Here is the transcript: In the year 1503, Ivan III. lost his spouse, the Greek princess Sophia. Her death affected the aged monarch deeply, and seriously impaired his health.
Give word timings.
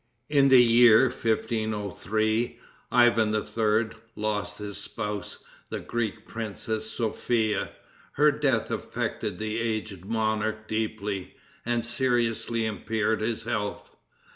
In 0.29 0.49
the 0.49 0.63
year 0.63 1.09
1503, 1.09 2.57
Ivan 2.91 3.35
III. 3.35 3.89
lost 4.15 4.57
his 4.57 4.77
spouse, 4.79 5.43
the 5.69 5.79
Greek 5.79 6.27
princess 6.27 6.89
Sophia. 6.89 7.69
Her 8.13 8.31
death 8.31 8.71
affected 8.71 9.37
the 9.37 9.59
aged 9.59 10.05
monarch 10.05 10.67
deeply, 10.67 11.35
and 11.67 11.85
seriously 11.85 12.65
impaired 12.65 13.21
his 13.21 13.43
health. 13.43 13.95